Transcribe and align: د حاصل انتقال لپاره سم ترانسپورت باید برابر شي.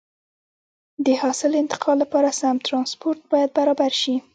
د 1.05 1.07
حاصل 1.21 1.51
انتقال 1.61 1.95
لپاره 2.03 2.29
سم 2.39 2.55
ترانسپورت 2.67 3.19
باید 3.31 3.49
برابر 3.57 3.91
شي. 4.01 4.15